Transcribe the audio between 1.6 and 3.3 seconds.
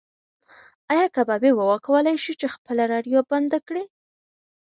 وکولی شي چې خپله راډیو